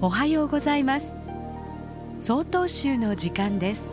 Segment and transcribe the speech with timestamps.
[0.00, 1.16] おはようございます
[2.20, 3.90] 総統集の時間です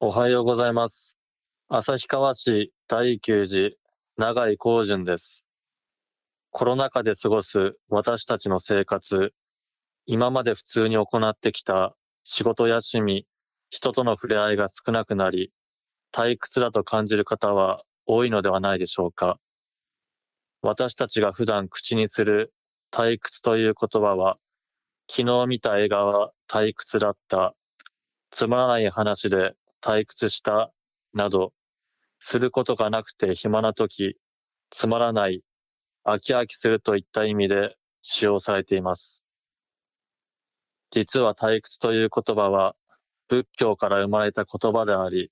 [0.00, 1.23] おはようございます。
[1.70, 3.78] 旭川市第9次
[4.18, 5.46] 長井光順です。
[6.50, 9.32] コロナ禍で過ごす私たちの生活、
[10.04, 13.26] 今まで普通に行ってきた仕事や趣味、
[13.70, 15.52] 人との触れ合いが少なくなり、
[16.12, 19.38] 退屈だと感じる方は多いのではないでしょうか。
[20.60, 22.52] 私たちが普段口にする
[22.92, 24.36] 退屈という言葉は、
[25.10, 27.54] 昨日見た映画は退屈だった、
[28.30, 30.70] つまらない話で退屈した
[31.14, 31.52] など
[32.18, 34.16] することがなくて暇な時、
[34.70, 35.42] つまらない、
[36.04, 39.22] 飽き飽きするといった意味で使用されています。
[40.90, 42.76] 実は退屈という言葉は
[43.28, 45.30] 仏教から生まれた言葉であり、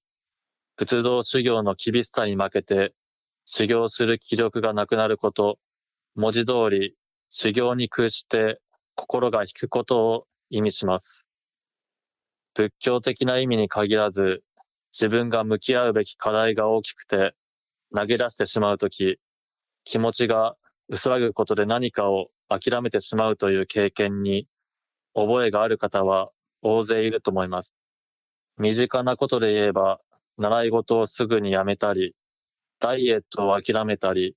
[0.77, 2.95] 仏道修行の厳しさに負けて
[3.45, 5.59] 修行する気力がなくなること、
[6.15, 6.97] 文字通り
[7.31, 8.61] 修行に屈して
[8.95, 11.25] 心が引くことを意味します。
[12.55, 14.43] 仏教的な意味に限らず、
[14.93, 17.35] 自分が向き合うべき課題が大きくて、
[17.95, 19.19] 投げ出してしまうとき、
[19.85, 20.57] 気持ちが
[20.89, 24.47] 薄らぐことで何かを諦めてしまうという経験に、
[25.15, 26.31] 覚えがある方は
[26.63, 27.75] 大勢いると思います。
[28.59, 30.01] 身近なことで言えば、
[30.39, 32.15] 習い事をすぐにやめたり、
[32.79, 34.37] ダイエットを諦めたり、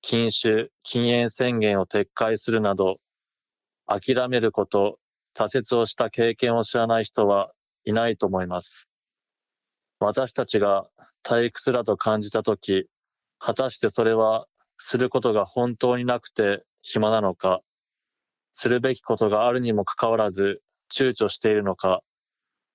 [0.00, 3.00] 禁酒、禁煙宣言を撤回するなど、
[3.86, 4.98] 諦めること、
[5.34, 7.52] 挫折をした経験を知らない人は
[7.84, 8.87] いないと思います。
[10.00, 10.86] 私たちが
[11.24, 12.86] 退屈だと感じたとき、
[13.38, 14.46] 果たしてそれは
[14.78, 17.60] することが本当になくて暇なのか、
[18.54, 22.02] するべきことがあるにもかかわらず躊躇しているのか、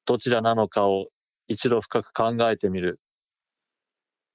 [0.05, 1.07] どちらなのかを
[1.47, 2.99] 一度深く考えてみる。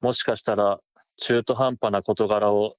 [0.00, 0.78] もしかしたら
[1.16, 2.76] 中途半端な事柄を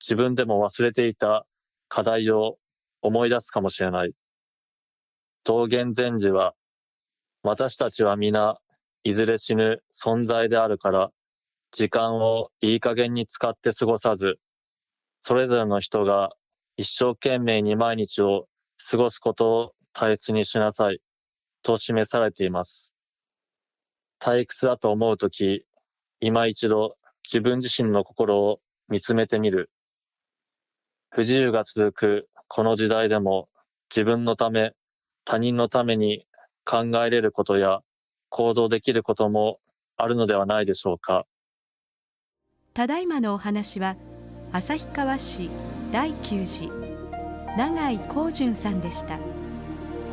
[0.00, 1.46] 自分でも忘れていた
[1.88, 2.58] 課題を
[3.00, 4.12] 思い出すかもしれない。
[5.44, 6.54] 道元禅師は、
[7.42, 8.58] 私たちは皆
[9.06, 11.12] いずれ死ぬ存在であるから、
[11.70, 14.40] 時間をいい加減に使って過ごさず、
[15.22, 16.30] それぞれの人が
[16.76, 18.48] 一生懸命に毎日を
[18.90, 20.98] 過ごすことを大切にしなさい、
[21.62, 22.92] と示されています。
[24.18, 25.64] 退屈だと思うとき、
[26.18, 28.58] 今一度自分自身の心を
[28.88, 29.70] 見つめてみる。
[31.10, 33.48] 不自由が続くこの時代でも
[33.88, 34.72] 自分のため、
[35.24, 36.26] 他人のために
[36.64, 37.82] 考えれることや
[38.28, 39.58] 行動できることも
[39.96, 41.26] あるのではないでしょうか。
[42.74, 43.96] ただいまのお話は
[44.52, 45.50] 旭川市
[45.92, 46.70] 第9次
[47.56, 49.18] 永井光純さんでした。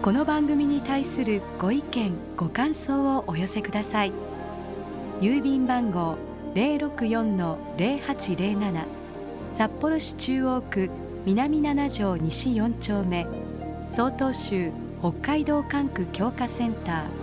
[0.01, 4.11] この番組に対するご意見ご感想をお寄せください。
[5.19, 6.17] 郵便番号
[6.55, 8.85] 064-0807
[9.53, 10.89] 札幌市中央区
[11.25, 13.25] 南7条西4丁目。
[13.89, 17.22] 曹洞州北海道管区強化センター。